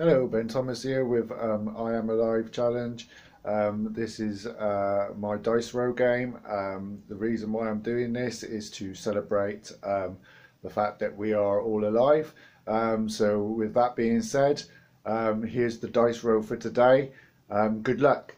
Hello, 0.00 0.26
Ben 0.26 0.48
Thomas 0.48 0.82
here 0.82 1.04
with 1.04 1.30
um, 1.30 1.76
I 1.76 1.92
Am 1.92 2.08
Alive 2.08 2.50
Challenge. 2.50 3.06
Um, 3.44 3.92
this 3.92 4.18
is 4.18 4.46
uh, 4.46 5.10
my 5.18 5.36
dice 5.36 5.74
roll 5.74 5.92
game. 5.92 6.38
Um, 6.48 7.02
the 7.10 7.14
reason 7.14 7.52
why 7.52 7.68
I'm 7.68 7.80
doing 7.82 8.14
this 8.14 8.42
is 8.42 8.70
to 8.70 8.94
celebrate 8.94 9.70
um, 9.82 10.16
the 10.62 10.70
fact 10.70 11.00
that 11.00 11.14
we 11.14 11.34
are 11.34 11.60
all 11.60 11.84
alive. 11.84 12.32
Um, 12.66 13.10
so 13.10 13.42
with 13.42 13.74
that 13.74 13.94
being 13.94 14.22
said, 14.22 14.62
um, 15.04 15.42
here's 15.42 15.80
the 15.80 15.88
dice 15.88 16.24
roll 16.24 16.40
for 16.40 16.56
today. 16.56 17.12
Good 17.82 18.00
luck. 18.00 18.34